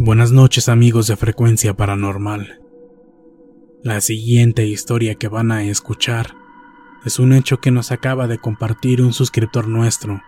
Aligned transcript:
Buenas 0.00 0.30
noches 0.30 0.68
amigos 0.68 1.08
de 1.08 1.16
Frecuencia 1.16 1.74
Paranormal. 1.74 2.60
La 3.82 4.00
siguiente 4.00 4.64
historia 4.64 5.16
que 5.16 5.26
van 5.26 5.50
a 5.50 5.64
escuchar 5.64 6.36
es 7.04 7.18
un 7.18 7.32
hecho 7.32 7.60
que 7.60 7.72
nos 7.72 7.90
acaba 7.90 8.28
de 8.28 8.38
compartir 8.38 9.02
un 9.02 9.12
suscriptor 9.12 9.66
nuestro. 9.66 10.22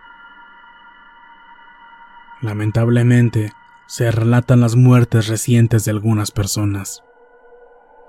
Lamentablemente, 2.41 3.53
se 3.87 4.11
relatan 4.11 4.59
las 4.59 4.75
muertes 4.75 5.29
recientes 5.29 5.85
de 5.85 5.91
algunas 5.91 6.31
personas. 6.31 7.01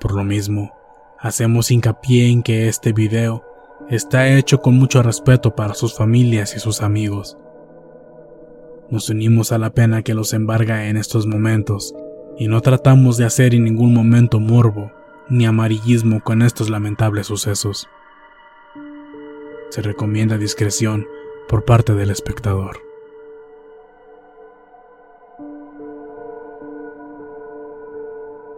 Por 0.00 0.14
lo 0.14 0.24
mismo, 0.24 0.74
hacemos 1.20 1.70
hincapié 1.70 2.28
en 2.28 2.42
que 2.42 2.66
este 2.66 2.92
video 2.92 3.44
está 3.88 4.28
hecho 4.28 4.60
con 4.60 4.74
mucho 4.74 5.00
respeto 5.00 5.54
para 5.54 5.74
sus 5.74 5.96
familias 5.96 6.56
y 6.56 6.58
sus 6.58 6.82
amigos. 6.82 7.38
Nos 8.92 9.08
unimos 9.08 9.52
a 9.52 9.58
la 9.58 9.72
pena 9.72 10.02
que 10.02 10.12
los 10.12 10.34
embarga 10.34 10.90
en 10.90 10.98
estos 10.98 11.26
momentos 11.26 11.94
y 12.36 12.46
no 12.46 12.60
tratamos 12.60 13.16
de 13.16 13.24
hacer 13.24 13.54
en 13.54 13.64
ningún 13.64 13.94
momento 13.94 14.38
morbo 14.38 14.92
ni 15.30 15.46
amarillismo 15.46 16.22
con 16.22 16.42
estos 16.42 16.68
lamentables 16.68 17.28
sucesos. 17.28 17.88
Se 19.70 19.80
recomienda 19.80 20.36
discreción 20.36 21.06
por 21.48 21.64
parte 21.64 21.94
del 21.94 22.10
espectador. 22.10 22.80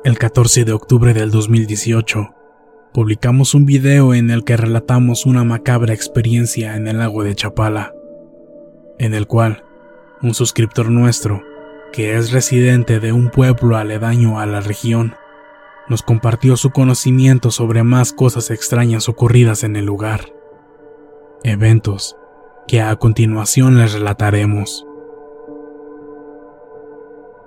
El 0.02 0.18
14 0.18 0.64
de 0.64 0.72
octubre 0.72 1.14
del 1.14 1.30
2018, 1.30 2.34
publicamos 2.92 3.54
un 3.54 3.66
video 3.66 4.14
en 4.14 4.32
el 4.32 4.42
que 4.42 4.56
relatamos 4.56 5.26
una 5.26 5.44
macabra 5.44 5.94
experiencia 5.94 6.74
en 6.74 6.88
el 6.88 6.98
lago 6.98 7.22
de 7.22 7.36
Chapala, 7.36 7.94
en 8.98 9.14
el 9.14 9.28
cual 9.28 9.63
un 10.24 10.34
suscriptor 10.34 10.90
nuestro, 10.90 11.42
que 11.92 12.16
es 12.16 12.32
residente 12.32 12.98
de 12.98 13.12
un 13.12 13.30
pueblo 13.30 13.76
aledaño 13.76 14.40
a 14.40 14.46
la 14.46 14.60
región, 14.60 15.14
nos 15.86 16.02
compartió 16.02 16.56
su 16.56 16.70
conocimiento 16.70 17.50
sobre 17.50 17.82
más 17.82 18.14
cosas 18.14 18.50
extrañas 18.50 19.10
ocurridas 19.10 19.64
en 19.64 19.76
el 19.76 19.84
lugar. 19.84 20.32
Eventos 21.42 22.16
que 22.66 22.80
a 22.80 22.96
continuación 22.96 23.76
les 23.76 23.92
relataremos. 23.92 24.86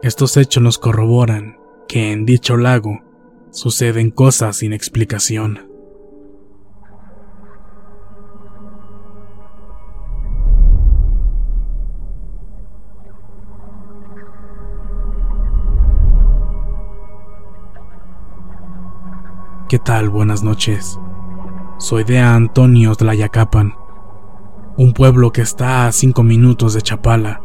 Estos 0.03 0.37
hechos 0.37 0.61
nos 0.61 0.77
corroboran 0.77 1.57
que 1.87 2.11
en 2.11 2.27
dicho 2.27 2.57
lago 2.57 3.01
suceden 3.49 4.11
cosas 4.11 4.57
sin 4.57 4.71
explicación. 4.71 5.76
¿Qué 19.69 19.79
tal? 19.79 20.09
Buenas 20.09 20.44
noches. 20.44 20.97
Soy 21.78 22.05
de 22.05 22.19
Antonio 22.19 22.95
Tlayacapan, 22.95 23.75
un 24.78 24.94
pueblo 24.94 25.33
que 25.33 25.41
está 25.41 25.88
a 25.88 25.91
5 25.91 26.23
minutos 26.23 26.73
de 26.73 26.81
Chapala 26.81 27.41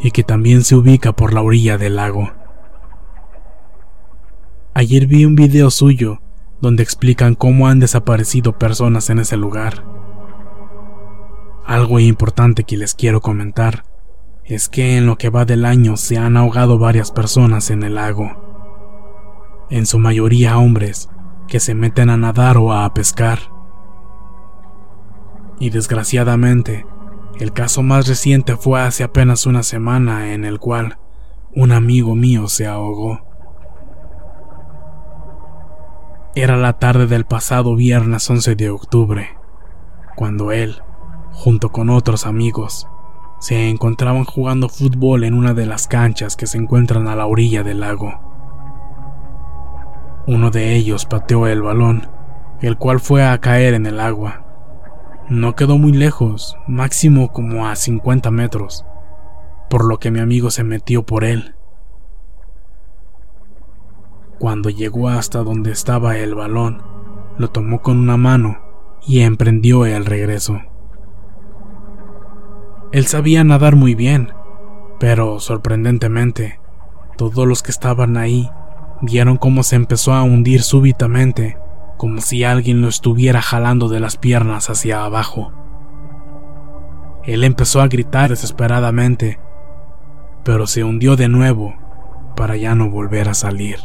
y 0.00 0.10
que 0.10 0.22
también 0.22 0.64
se 0.64 0.74
ubica 0.74 1.12
por 1.12 1.34
la 1.34 1.42
orilla 1.42 1.76
del 1.76 1.96
lago. 1.96 2.32
Ayer 4.72 5.06
vi 5.06 5.26
un 5.26 5.34
video 5.34 5.70
suyo 5.70 6.22
donde 6.62 6.82
explican 6.82 7.34
cómo 7.34 7.68
han 7.68 7.78
desaparecido 7.78 8.56
personas 8.56 9.10
en 9.10 9.18
ese 9.18 9.36
lugar. 9.36 9.84
Algo 11.66 12.00
importante 12.00 12.64
que 12.64 12.78
les 12.78 12.94
quiero 12.94 13.20
comentar 13.20 13.84
es 14.44 14.70
que 14.70 14.96
en 14.96 15.04
lo 15.04 15.18
que 15.18 15.28
va 15.28 15.44
del 15.44 15.66
año 15.66 15.98
se 15.98 16.16
han 16.16 16.38
ahogado 16.38 16.78
varias 16.78 17.12
personas 17.12 17.68
en 17.68 17.82
el 17.82 17.96
lago. 17.96 19.66
En 19.68 19.84
su 19.84 19.98
mayoría 19.98 20.56
hombres 20.56 21.10
que 21.48 21.60
se 21.60 21.74
meten 21.74 22.10
a 22.10 22.16
nadar 22.16 22.58
o 22.58 22.72
a 22.72 22.92
pescar. 22.92 23.38
Y 25.58 25.70
desgraciadamente, 25.70 26.86
el 27.38 27.52
caso 27.52 27.82
más 27.82 28.08
reciente 28.08 28.56
fue 28.56 28.80
hace 28.80 29.04
apenas 29.04 29.46
una 29.46 29.62
semana 29.62 30.32
en 30.32 30.44
el 30.44 30.58
cual 30.58 30.98
un 31.54 31.72
amigo 31.72 32.14
mío 32.14 32.48
se 32.48 32.66
ahogó. 32.66 33.20
Era 36.34 36.56
la 36.56 36.74
tarde 36.74 37.06
del 37.06 37.24
pasado 37.24 37.76
viernes 37.76 38.28
11 38.28 38.56
de 38.56 38.68
octubre, 38.68 39.36
cuando 40.16 40.52
él, 40.52 40.82
junto 41.32 41.72
con 41.72 41.88
otros 41.88 42.26
amigos, 42.26 42.86
se 43.38 43.70
encontraban 43.70 44.24
jugando 44.24 44.68
fútbol 44.68 45.24
en 45.24 45.32
una 45.34 45.54
de 45.54 45.66
las 45.66 45.86
canchas 45.86 46.36
que 46.36 46.46
se 46.46 46.58
encuentran 46.58 47.08
a 47.08 47.16
la 47.16 47.26
orilla 47.26 47.62
del 47.62 47.80
lago. 47.80 48.35
Uno 50.28 50.50
de 50.50 50.74
ellos 50.74 51.04
pateó 51.06 51.46
el 51.46 51.62
balón, 51.62 52.08
el 52.60 52.76
cual 52.76 52.98
fue 52.98 53.24
a 53.24 53.38
caer 53.38 53.74
en 53.74 53.86
el 53.86 54.00
agua. 54.00 54.44
No 55.28 55.54
quedó 55.54 55.78
muy 55.78 55.92
lejos, 55.92 56.56
máximo 56.66 57.32
como 57.32 57.68
a 57.68 57.76
50 57.76 58.32
metros, 58.32 58.84
por 59.70 59.84
lo 59.84 59.98
que 59.98 60.10
mi 60.10 60.18
amigo 60.18 60.50
se 60.50 60.64
metió 60.64 61.04
por 61.04 61.22
él. 61.22 61.54
Cuando 64.40 64.68
llegó 64.68 65.08
hasta 65.08 65.44
donde 65.44 65.70
estaba 65.70 66.16
el 66.16 66.34
balón, 66.34 66.82
lo 67.38 67.50
tomó 67.50 67.80
con 67.80 67.98
una 67.98 68.16
mano 68.16 68.58
y 69.06 69.20
emprendió 69.20 69.86
el 69.86 70.04
regreso. 70.04 70.60
Él 72.90 73.06
sabía 73.06 73.44
nadar 73.44 73.76
muy 73.76 73.94
bien, 73.94 74.32
pero 74.98 75.38
sorprendentemente, 75.38 76.58
todos 77.16 77.46
los 77.46 77.62
que 77.62 77.70
estaban 77.70 78.16
ahí 78.16 78.50
vieron 79.00 79.36
cómo 79.36 79.62
se 79.62 79.76
empezó 79.76 80.14
a 80.14 80.22
hundir 80.22 80.62
súbitamente, 80.62 81.58
como 81.96 82.20
si 82.20 82.44
alguien 82.44 82.80
lo 82.80 82.88
estuviera 82.88 83.42
jalando 83.42 83.88
de 83.88 84.00
las 84.00 84.16
piernas 84.16 84.70
hacia 84.70 85.04
abajo. 85.04 85.52
Él 87.24 87.44
empezó 87.44 87.80
a 87.80 87.88
gritar 87.88 88.30
desesperadamente, 88.30 89.40
pero 90.44 90.66
se 90.66 90.84
hundió 90.84 91.16
de 91.16 91.28
nuevo 91.28 91.74
para 92.36 92.56
ya 92.56 92.74
no 92.74 92.90
volver 92.90 93.28
a 93.28 93.34
salir. 93.34 93.78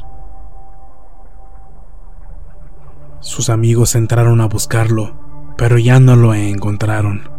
Sus 3.20 3.50
amigos 3.50 3.96
entraron 3.96 4.42
a 4.42 4.48
buscarlo, 4.48 5.54
pero 5.58 5.78
ya 5.78 6.00
no 6.00 6.16
lo 6.16 6.34
encontraron. 6.34 7.30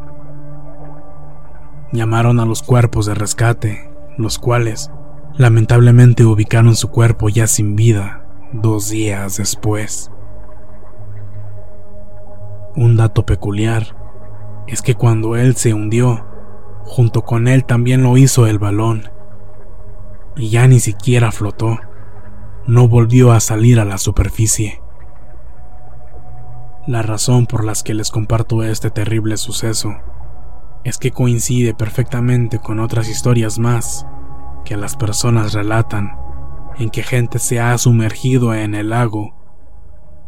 llamaron 1.93 2.41
a 2.41 2.47
los 2.47 2.63
cuerpos 2.63 3.05
de 3.07 3.15
rescate, 3.15 3.91
los 4.17 4.39
cuales 4.39 4.91
lamentablemente 5.37 6.25
ubicaron 6.25 6.77
su 6.77 6.91
cuerpo 6.91 7.29
ya 7.29 7.47
sin 7.47 7.77
vida 7.77 8.23
dos 8.53 8.91
días 8.91 9.39
después. 9.39 10.11
Un 12.77 12.97
dato 12.97 13.25
peculiar 13.25 13.97
es 14.67 14.83
que 14.83 14.95
cuando 14.95 15.37
él 15.37 15.57
se 15.57 15.75
hundió, 15.75 16.27
junto 16.85 17.23
con 17.23 17.49
él 17.49 17.65
también 17.65 18.03
lo 18.03 18.17
hizo 18.17 18.47
el 18.47 18.59
balón, 18.59 19.11
y 20.37 20.51
ya 20.51 20.67
ni 20.67 20.81
siquiera 20.81 21.33
flotó, 21.33 21.79
no 22.67 22.89
volvió 22.89 23.33
a 23.33 23.41
salir 23.41 23.81
a 23.81 23.85
la 23.85 23.99
superficie. 23.99 24.81
La 26.87 27.03
razón 27.03 27.47
por 27.47 27.65
las 27.65 27.83
que 27.83 27.95
les 27.95 28.11
comparto 28.11 28.63
este 28.63 28.91
terrible 28.91 29.37
suceso 29.37 29.95
es 30.85 30.99
que 30.99 31.13
coincide 31.13 31.75
perfectamente 31.75 32.59
con 32.59 32.81
otras 32.81 33.09
historias 33.09 33.59
más 33.59 34.07
que 34.65 34.77
las 34.77 34.97
personas 34.97 35.53
relatan 35.53 36.17
en 36.79 36.91
que 36.91 37.03
gente 37.03 37.39
se 37.39 37.61
ha 37.61 37.77
sumergido 37.79 38.55
en 38.55 38.75
el 38.75 38.91
lago 38.91 39.35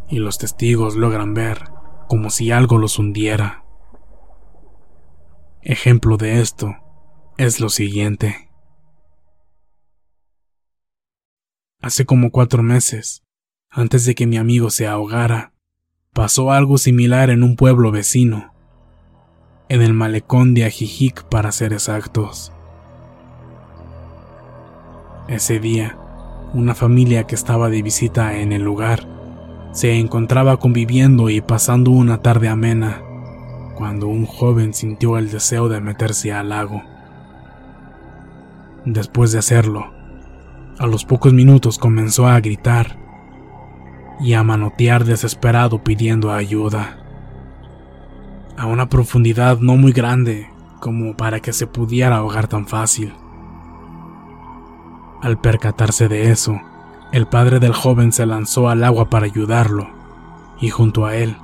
y 0.09 0.19
los 0.19 0.39
testigos 0.39 0.97
logran 0.97 1.35
ver 1.35 1.65
como 2.09 2.31
si 2.31 2.51
algo 2.51 2.79
los 2.79 2.99
hundiera. 2.99 3.65
Ejemplo 5.63 6.17
de 6.17 6.41
esto 6.41 6.77
es 7.39 7.61
lo 7.61 7.69
siguiente. 7.69 8.51
Hace 11.81 12.07
como 12.07 12.31
cuatro 12.31 12.63
meses, 12.63 13.25
antes 13.71 14.07
de 14.07 14.15
que 14.15 14.27
mi 14.27 14.37
amigo 14.37 14.71
se 14.71 14.87
ahogara, 14.87 15.53
pasó 16.13 16.53
algo 16.53 16.79
similar 16.79 17.29
en 17.29 17.43
un 17.43 17.57
pueblo 17.57 17.91
vecino, 17.91 18.55
en 19.69 19.83
el 19.83 19.93
malecón 19.93 20.55
de 20.55 20.65
Ajijic 20.65 21.25
para 21.29 21.53
ser 21.53 21.73
exactos. 21.73 22.54
Ese 25.29 25.59
día, 25.59 25.97
una 26.53 26.75
familia 26.75 27.27
que 27.27 27.35
estaba 27.35 27.71
de 27.71 27.81
visita 27.81 28.37
en 28.37 28.53
el 28.53 28.63
lugar 28.63 29.09
se 29.73 29.99
encontraba 29.99 30.59
conviviendo 30.59 31.31
y 31.31 31.41
pasando 31.41 31.93
una 31.93 32.21
tarde 32.21 32.49
amena 32.49 33.01
cuando 33.75 34.07
un 34.07 34.27
joven 34.27 34.75
sintió 34.75 35.17
el 35.17 35.31
deseo 35.31 35.71
de 35.71 35.81
meterse 35.81 36.31
al 36.31 36.51
lago. 36.51 36.83
Después 38.85 39.33
de 39.33 39.39
hacerlo, 39.39 39.95
a 40.79 40.87
los 40.87 41.07
pocos 41.07 41.33
minutos 41.33 41.79
comenzó 41.79 42.27
a 42.27 42.39
gritar 42.41 42.99
y 44.21 44.35
a 44.35 44.43
manotear 44.43 45.05
desesperado 45.05 45.83
pidiendo 45.83 46.33
ayuda. 46.33 46.99
A 48.59 48.67
una 48.67 48.91
profundidad 48.91 49.59
no 49.59 49.77
muy 49.77 49.93
grande 49.93 50.51
como 50.81 51.17
para 51.17 51.41
que 51.41 51.55
se 51.55 51.67
pudiera 51.67 52.17
ahogar 52.17 52.47
tan 52.47 52.67
fácil. 52.67 53.15
Al 55.25 55.39
percatarse 55.39 56.07
de 56.07 56.31
eso, 56.31 56.61
el 57.11 57.27
padre 57.27 57.59
del 57.59 57.73
joven 57.73 58.13
se 58.13 58.27
lanzó 58.27 58.69
al 58.69 58.85
agua 58.85 59.09
para 59.09 59.25
ayudarlo, 59.25 59.89
y 60.61 60.69
junto 60.69 61.07
a 61.07 61.17
él 61.17 61.39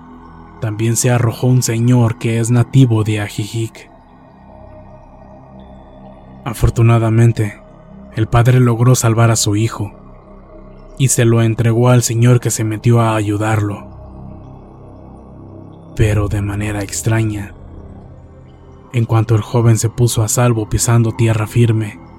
también 0.61 0.97
se 0.97 1.11
arrojó 1.11 1.47
un 1.47 1.62
señor 1.62 2.19
que 2.19 2.41
es 2.41 2.50
nativo 2.50 3.05
de 3.05 3.23
Ajijic. 3.23 3.91
Afortunadamente, 6.44 7.59
el 8.17 8.27
padre 8.27 8.61
logró 8.61 8.94
salvar 8.94 9.31
a 9.31 9.37
su 9.37 9.56
hijo 9.56 9.94
y 10.99 11.09
se 11.09 11.25
lo 11.25 11.41
entregó 11.41 11.88
al 11.88 12.03
señor 12.03 12.38
que 12.38 12.50
se 12.50 12.65
metió 12.65 13.00
a 13.00 13.17
ayudarlo. 13.17 13.88
Pero 15.97 16.29
de 16.29 16.43
manera 16.43 16.82
extraña, 16.82 17.55
en 18.93 19.06
cuanto 19.06 19.37
el 19.37 19.41
joven 19.41 19.79
se 19.79 19.88
puso 19.88 20.23
a 20.23 20.29
salvo 20.29 20.69
pisando 20.69 21.12
tierra 21.12 21.47
firme, 21.47 22.10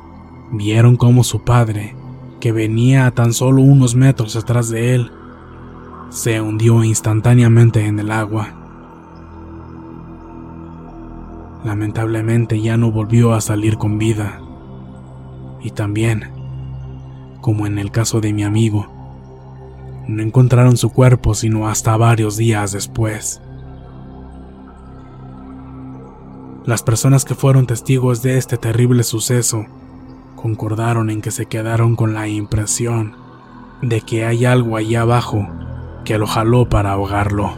vieron 0.51 0.98
cómo 0.98 1.24
su 1.24 1.44
padre 1.44 1.95
que 2.42 2.51
venía 2.51 3.06
a 3.06 3.12
tan 3.12 3.31
solo 3.31 3.62
unos 3.62 3.95
metros 3.95 4.36
atrás 4.36 4.69
de 4.69 4.95
él, 4.95 5.12
se 6.09 6.42
hundió 6.42 6.83
instantáneamente 6.83 7.86
en 7.86 8.00
el 8.00 8.12
agua. 8.12 8.50
Lamentablemente 11.63 12.59
ya 12.59 12.75
no 12.75 12.92
volvió 12.92 13.33
a 13.33 13.39
salir 13.39 13.77
con 13.77 13.98
vida. 13.98 14.42
Y 15.62 15.69
también, 15.69 16.31
como 17.39 17.68
en 17.68 17.77
el 17.77 17.92
caso 17.92 18.19
de 18.19 18.33
mi 18.33 18.44
amigo, 18.44 18.88
no 20.07 20.24
encontraron 20.24 20.75
su 20.75 20.89
cuerpo 20.89 21.36
sino 21.36 21.69
hasta 21.69 21.95
varios 21.95 22.36
días 22.36 22.71
después. 22.71 23.39
Las 26.65 26.81
personas 26.83 27.24
que 27.24 27.36
fueron 27.36 27.68
testigos 27.68 28.21
de 28.24 28.38
este 28.38 28.57
terrible 28.57 29.03
suceso 29.03 29.65
concordaron 30.42 31.10
en 31.10 31.22
que 31.22 31.32
se 31.32 31.46
quedaron 31.46 31.96
con 31.96 32.14
la 32.14 32.28
impresión 32.28 33.16
de 33.82 34.02
que 34.02 34.26
hay 34.26 34.46
algo 34.46 34.78
allá 34.78 35.02
abajo 35.02 35.48
que 36.04 36.18
lo 36.18 36.28
jaló 36.28 36.68
para 36.70 36.92
ahogarlo. 36.92 37.54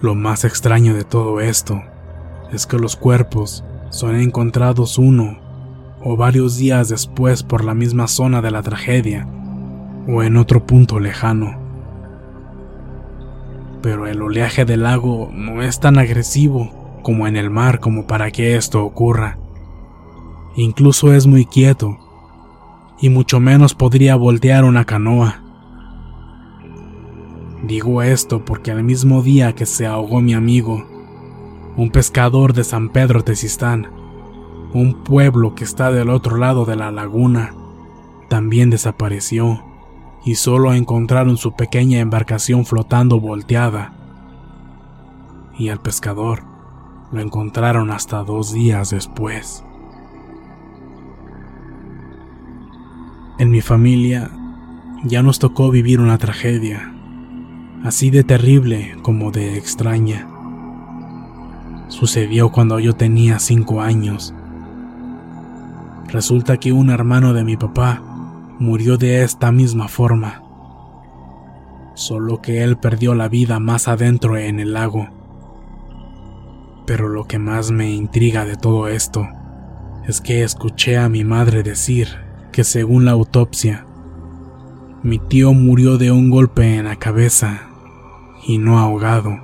Lo 0.00 0.14
más 0.14 0.44
extraño 0.44 0.94
de 0.94 1.04
todo 1.04 1.40
esto 1.40 1.82
es 2.52 2.66
que 2.66 2.78
los 2.78 2.96
cuerpos 2.96 3.64
son 3.90 4.16
encontrados 4.16 4.98
uno 4.98 5.38
o 6.02 6.16
varios 6.16 6.56
días 6.56 6.88
después 6.88 7.42
por 7.42 7.64
la 7.64 7.74
misma 7.74 8.06
zona 8.06 8.42
de 8.42 8.50
la 8.50 8.62
tragedia 8.62 9.26
o 10.06 10.22
en 10.22 10.36
otro 10.36 10.66
punto 10.66 11.00
lejano. 11.00 11.58
Pero 13.82 14.06
el 14.06 14.22
oleaje 14.22 14.64
del 14.64 14.82
lago 14.82 15.30
no 15.32 15.62
es 15.62 15.80
tan 15.80 15.98
agresivo 15.98 17.00
como 17.02 17.26
en 17.26 17.36
el 17.36 17.50
mar 17.50 17.80
como 17.80 18.06
para 18.06 18.30
que 18.30 18.56
esto 18.56 18.84
ocurra. 18.84 19.38
Incluso 20.56 21.12
es 21.12 21.26
muy 21.26 21.44
quieto, 21.44 21.98
y 22.98 23.10
mucho 23.10 23.40
menos 23.40 23.74
podría 23.74 24.16
voltear 24.16 24.64
una 24.64 24.86
canoa. 24.86 25.42
Digo 27.62 28.00
esto 28.00 28.44
porque 28.44 28.70
al 28.70 28.82
mismo 28.82 29.22
día 29.22 29.54
que 29.54 29.66
se 29.66 29.86
ahogó 29.86 30.22
mi 30.22 30.32
amigo, 30.32 30.86
un 31.76 31.90
pescador 31.90 32.54
de 32.54 32.64
San 32.64 32.88
Pedro 32.88 33.22
Tesistán, 33.22 33.90
un 34.72 35.04
pueblo 35.04 35.54
que 35.54 35.64
está 35.64 35.90
del 35.90 36.08
otro 36.08 36.38
lado 36.38 36.64
de 36.64 36.76
la 36.76 36.90
laguna, 36.90 37.54
también 38.28 38.70
desapareció 38.70 39.62
y 40.24 40.36
solo 40.36 40.72
encontraron 40.72 41.36
su 41.36 41.52
pequeña 41.52 41.98
embarcación 41.98 42.64
flotando 42.64 43.20
volteada. 43.20 43.92
Y 45.58 45.68
al 45.68 45.80
pescador 45.80 46.44
lo 47.12 47.20
encontraron 47.20 47.90
hasta 47.90 48.22
dos 48.24 48.52
días 48.52 48.90
después. 48.90 49.62
En 53.38 53.50
mi 53.50 53.60
familia 53.60 54.30
ya 55.04 55.22
nos 55.22 55.38
tocó 55.38 55.70
vivir 55.70 56.00
una 56.00 56.16
tragedia, 56.16 56.94
así 57.84 58.08
de 58.08 58.24
terrible 58.24 58.96
como 59.02 59.30
de 59.30 59.58
extraña. 59.58 60.26
Sucedió 61.88 62.50
cuando 62.50 62.80
yo 62.80 62.94
tenía 62.94 63.38
cinco 63.38 63.82
años. 63.82 64.34
Resulta 66.08 66.56
que 66.56 66.72
un 66.72 66.88
hermano 66.88 67.34
de 67.34 67.44
mi 67.44 67.58
papá 67.58 68.00
murió 68.58 68.96
de 68.96 69.22
esta 69.22 69.52
misma 69.52 69.88
forma, 69.88 70.42
solo 71.92 72.40
que 72.40 72.62
él 72.62 72.78
perdió 72.78 73.14
la 73.14 73.28
vida 73.28 73.60
más 73.60 73.86
adentro 73.86 74.38
en 74.38 74.60
el 74.60 74.72
lago. 74.72 75.08
Pero 76.86 77.10
lo 77.10 77.24
que 77.24 77.38
más 77.38 77.70
me 77.70 77.90
intriga 77.90 78.46
de 78.46 78.56
todo 78.56 78.88
esto 78.88 79.28
es 80.08 80.22
que 80.22 80.42
escuché 80.42 80.96
a 80.96 81.10
mi 81.10 81.22
madre 81.22 81.62
decir 81.62 82.25
que 82.56 82.64
según 82.64 83.04
la 83.04 83.10
autopsia, 83.10 83.84
mi 85.02 85.18
tío 85.18 85.52
murió 85.52 85.98
de 85.98 86.10
un 86.10 86.30
golpe 86.30 86.76
en 86.76 86.86
la 86.86 86.96
cabeza 86.96 87.68
y 88.46 88.56
no 88.56 88.78
ahogado, 88.78 89.38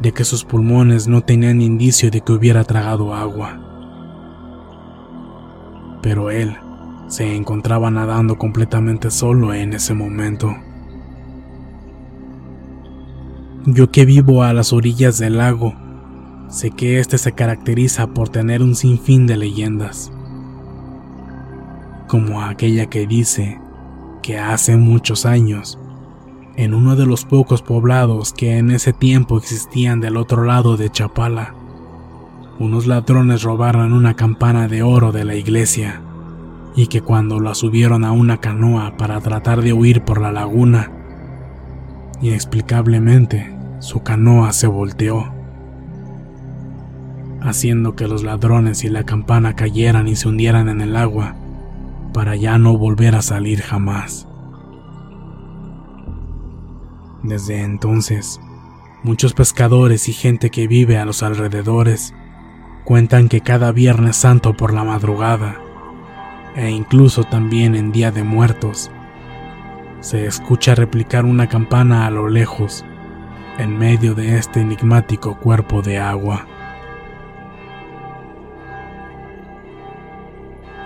de 0.00 0.12
que 0.12 0.22
sus 0.22 0.44
pulmones 0.44 1.08
no 1.08 1.22
tenían 1.22 1.60
indicio 1.60 2.12
de 2.12 2.20
que 2.20 2.30
hubiera 2.30 2.62
tragado 2.62 3.12
agua. 3.12 3.58
Pero 6.00 6.30
él 6.30 6.56
se 7.08 7.34
encontraba 7.34 7.90
nadando 7.90 8.38
completamente 8.38 9.10
solo 9.10 9.52
en 9.52 9.72
ese 9.72 9.94
momento. 9.94 10.54
Yo 13.66 13.90
que 13.90 14.04
vivo 14.04 14.44
a 14.44 14.52
las 14.52 14.72
orillas 14.72 15.18
del 15.18 15.38
lago, 15.38 15.74
sé 16.46 16.70
que 16.70 17.00
este 17.00 17.18
se 17.18 17.32
caracteriza 17.32 18.06
por 18.06 18.28
tener 18.28 18.62
un 18.62 18.76
sinfín 18.76 19.26
de 19.26 19.36
leyendas 19.36 20.12
como 22.08 22.42
aquella 22.42 22.86
que 22.86 23.06
dice 23.06 23.60
que 24.22 24.38
hace 24.38 24.76
muchos 24.76 25.26
años, 25.26 25.78
en 26.56 26.74
uno 26.74 26.96
de 26.96 27.06
los 27.06 27.24
pocos 27.24 27.62
poblados 27.62 28.32
que 28.32 28.58
en 28.58 28.72
ese 28.72 28.92
tiempo 28.92 29.38
existían 29.38 30.00
del 30.00 30.16
otro 30.16 30.42
lado 30.42 30.76
de 30.76 30.90
Chapala, 30.90 31.54
unos 32.58 32.88
ladrones 32.88 33.44
robaron 33.44 33.92
una 33.92 34.14
campana 34.14 34.66
de 34.66 34.82
oro 34.82 35.12
de 35.12 35.24
la 35.24 35.36
iglesia 35.36 36.00
y 36.74 36.88
que 36.88 37.00
cuando 37.00 37.38
la 37.38 37.54
subieron 37.54 38.04
a 38.04 38.10
una 38.10 38.38
canoa 38.38 38.96
para 38.96 39.20
tratar 39.20 39.62
de 39.62 39.72
huir 39.72 40.02
por 40.02 40.20
la 40.20 40.32
laguna, 40.32 40.90
inexplicablemente 42.20 43.54
su 43.78 44.02
canoa 44.02 44.52
se 44.52 44.66
volteó 44.66 45.32
haciendo 47.40 47.94
que 47.94 48.08
los 48.08 48.24
ladrones 48.24 48.82
y 48.82 48.88
la 48.88 49.04
campana 49.04 49.54
cayeran 49.54 50.08
y 50.08 50.16
se 50.16 50.28
hundieran 50.28 50.68
en 50.68 50.80
el 50.80 50.96
agua 50.96 51.36
para 52.18 52.34
ya 52.34 52.58
no 52.58 52.76
volver 52.76 53.14
a 53.14 53.22
salir 53.22 53.62
jamás. 53.62 54.26
Desde 57.22 57.62
entonces, 57.62 58.40
muchos 59.04 59.34
pescadores 59.34 60.08
y 60.08 60.12
gente 60.12 60.50
que 60.50 60.66
vive 60.66 60.98
a 60.98 61.04
los 61.04 61.22
alrededores 61.22 62.12
cuentan 62.84 63.28
que 63.28 63.40
cada 63.40 63.70
Viernes 63.70 64.16
Santo 64.16 64.56
por 64.56 64.74
la 64.74 64.82
madrugada, 64.82 65.60
e 66.56 66.68
incluso 66.70 67.22
también 67.22 67.76
en 67.76 67.92
Día 67.92 68.10
de 68.10 68.24
Muertos, 68.24 68.90
se 70.00 70.26
escucha 70.26 70.74
replicar 70.74 71.24
una 71.24 71.48
campana 71.48 72.04
a 72.04 72.10
lo 72.10 72.28
lejos, 72.28 72.84
en 73.58 73.78
medio 73.78 74.16
de 74.16 74.38
este 74.38 74.60
enigmático 74.60 75.38
cuerpo 75.38 75.82
de 75.82 76.00
agua. 76.00 76.48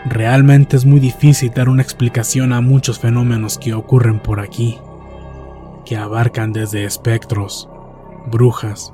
Realmente 0.04 0.76
es 0.76 0.84
muy 0.84 0.98
difícil 0.98 1.52
dar 1.54 1.68
una 1.68 1.82
explicación 1.82 2.52
a 2.52 2.60
muchos 2.60 2.98
fenómenos 2.98 3.56
que 3.56 3.72
ocurren 3.72 4.18
por 4.18 4.40
aquí, 4.40 4.78
que 5.84 5.96
abarcan 5.96 6.52
desde 6.52 6.84
espectros, 6.84 7.68
brujas, 8.26 8.92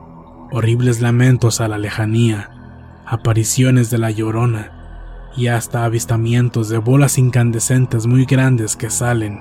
horribles 0.53 1.01
lamentos 1.01 1.63
a 1.63 1.69
la 1.69 1.79
lejanía, 1.79 2.51
apariciones 3.07 3.89
de 3.91 3.97
la 3.97 4.11
llorona 4.11 5.31
y 5.35 5.47
hasta 5.47 5.85
avistamientos 5.85 6.69
de 6.69 6.77
bolas 6.77 7.17
incandescentes 7.17 8.07
muy 8.07 8.27
grandes 8.27 8.77
que 8.77 8.91
salen 8.91 9.41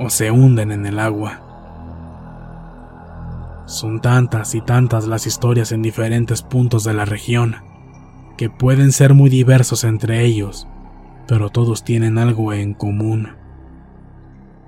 o 0.00 0.10
se 0.10 0.32
hunden 0.32 0.72
en 0.72 0.86
el 0.86 0.98
agua. 0.98 1.42
Son 3.66 4.00
tantas 4.00 4.56
y 4.56 4.60
tantas 4.60 5.06
las 5.06 5.26
historias 5.26 5.70
en 5.70 5.82
diferentes 5.82 6.42
puntos 6.42 6.82
de 6.82 6.94
la 6.94 7.04
región, 7.04 7.56
que 8.36 8.50
pueden 8.50 8.90
ser 8.90 9.14
muy 9.14 9.30
diversos 9.30 9.84
entre 9.84 10.24
ellos, 10.24 10.68
pero 11.26 11.50
todos 11.50 11.84
tienen 11.84 12.18
algo 12.18 12.52
en 12.52 12.74
común. 12.74 13.36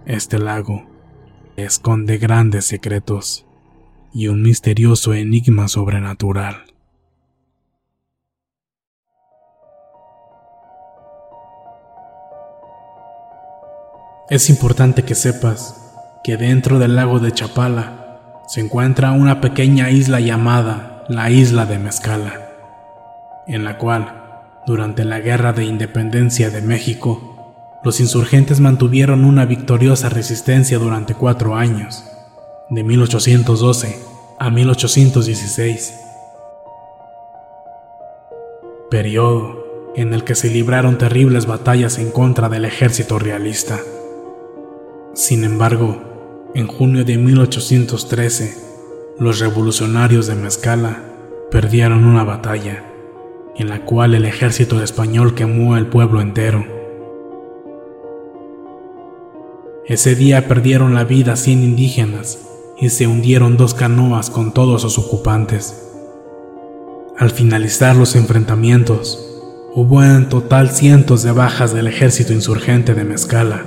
Este 0.06 0.38
lago 0.38 0.86
esconde 1.56 2.18
grandes 2.18 2.66
secretos 2.66 3.46
y 4.12 4.28
un 4.28 4.42
misterioso 4.42 5.14
enigma 5.14 5.68
sobrenatural. 5.68 6.64
Es 14.30 14.50
importante 14.50 15.04
que 15.04 15.14
sepas 15.14 15.74
que 16.22 16.36
dentro 16.36 16.78
del 16.78 16.96
lago 16.96 17.18
de 17.18 17.32
Chapala 17.32 18.44
se 18.46 18.60
encuentra 18.60 19.12
una 19.12 19.40
pequeña 19.40 19.90
isla 19.90 20.20
llamada 20.20 21.04
la 21.08 21.30
isla 21.30 21.64
de 21.64 21.78
Mezcala, 21.78 22.50
en 23.46 23.64
la 23.64 23.78
cual 23.78 24.27
durante 24.68 25.06
la 25.06 25.18
Guerra 25.18 25.54
de 25.54 25.64
Independencia 25.64 26.50
de 26.50 26.60
México, 26.60 27.80
los 27.82 28.00
insurgentes 28.00 28.60
mantuvieron 28.60 29.24
una 29.24 29.46
victoriosa 29.46 30.10
resistencia 30.10 30.78
durante 30.78 31.14
cuatro 31.14 31.56
años, 31.56 32.04
de 32.68 32.84
1812 32.84 33.98
a 34.38 34.50
1816, 34.50 35.94
periodo 38.90 39.64
en 39.96 40.12
el 40.12 40.22
que 40.22 40.34
se 40.34 40.50
libraron 40.50 40.98
terribles 40.98 41.46
batallas 41.46 41.98
en 41.98 42.10
contra 42.10 42.50
del 42.50 42.66
ejército 42.66 43.18
realista. 43.18 43.80
Sin 45.14 45.44
embargo, 45.44 46.50
en 46.54 46.66
junio 46.66 47.06
de 47.06 47.16
1813, 47.16 48.54
los 49.18 49.38
revolucionarios 49.38 50.26
de 50.26 50.34
Mezcala 50.34 51.04
perdieron 51.50 52.04
una 52.04 52.22
batalla 52.22 52.84
en 53.58 53.68
la 53.68 53.84
cual 53.84 54.14
el 54.14 54.24
ejército 54.24 54.82
español 54.82 55.34
quemó 55.34 55.76
el 55.76 55.86
pueblo 55.86 56.20
entero. 56.20 56.64
Ese 59.84 60.14
día 60.14 60.46
perdieron 60.46 60.94
la 60.94 61.04
vida 61.04 61.34
100 61.34 61.62
indígenas 61.62 62.38
y 62.80 62.90
se 62.90 63.06
hundieron 63.06 63.56
dos 63.56 63.74
canoas 63.74 64.30
con 64.30 64.54
todos 64.54 64.82
sus 64.82 64.98
ocupantes. 64.98 65.84
Al 67.18 67.30
finalizar 67.30 67.96
los 67.96 68.14
enfrentamientos, 68.14 69.42
hubo 69.74 70.04
en 70.04 70.28
total 70.28 70.70
cientos 70.70 71.24
de 71.24 71.32
bajas 71.32 71.74
del 71.74 71.88
ejército 71.88 72.32
insurgente 72.32 72.94
de 72.94 73.04
Mezcala, 73.04 73.64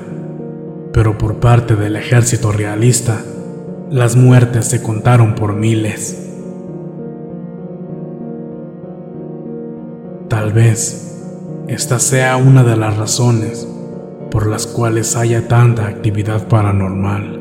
pero 0.94 1.18
por 1.18 1.42
parte 1.42 1.76
del 1.76 1.98
ejército 1.98 2.54
realista, 2.54 3.26
las 3.90 4.16
muertes 4.16 4.68
se 4.68 4.82
contaron 4.82 5.36
por 5.36 5.54
miles. 5.54 6.31
Tal 10.52 10.64
vez 10.64 11.64
esta 11.70 11.98
sea 11.98 12.36
una 12.36 12.62
de 12.64 12.76
las 12.76 12.98
razones 12.98 13.66
por 14.30 14.48
las 14.48 14.68
cuales 14.68 15.16
haya 15.16 15.48
tanta 15.48 15.88
actividad 15.88 16.50
paranormal. 16.50 17.40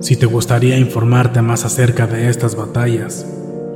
Si 0.00 0.16
te 0.16 0.26
gustaría 0.26 0.76
informarte 0.76 1.42
más 1.42 1.64
acerca 1.64 2.08
de 2.08 2.28
estas 2.28 2.56
batallas, 2.56 3.24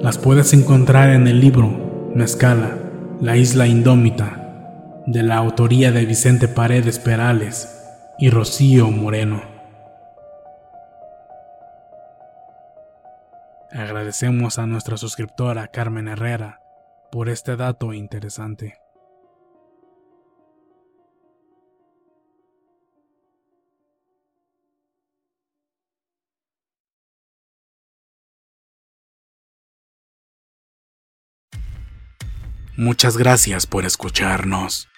las 0.01 0.19
puedes 0.19 0.55
encontrar 0.55 1.11
en 1.11 1.29
el 1.29 1.41
libro 1.41 2.11
Mezcala, 2.17 2.77
la 3.21 3.37
isla 3.37 3.69
indómita, 3.69 5.05
de 5.07 5.23
la 5.23 5.37
autoría 5.37 5.93
de 5.93 6.05
Vicente 6.05 6.49
Paredes 6.49 6.99
Perales 6.99 7.79
y 8.19 8.29
Rocío 8.31 8.91
Moreno. 8.91 9.41
Agradecemos 13.71 14.59
a 14.59 14.67
nuestra 14.67 14.97
suscriptora 14.97 15.69
Carmen 15.69 16.09
Herrera 16.09 16.62
por 17.13 17.29
este 17.29 17.57
dato 17.57 17.93
interesante. 17.93 18.79
Muchas 32.79 33.19
gracias 33.19 33.67
por 33.67 33.85
escucharnos. 33.85 34.89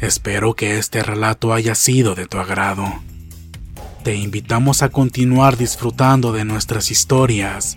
Espero 0.00 0.54
que 0.54 0.78
este 0.78 1.02
relato 1.02 1.52
haya 1.52 1.74
sido 1.74 2.14
de 2.14 2.26
tu 2.28 2.38
agrado. 2.38 2.84
Te 4.04 4.14
invitamos 4.14 4.84
a 4.84 4.90
continuar 4.90 5.56
disfrutando 5.56 6.32
de 6.32 6.44
nuestras 6.44 6.92
historias 6.92 7.76